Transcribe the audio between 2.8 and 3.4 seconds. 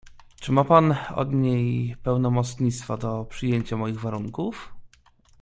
do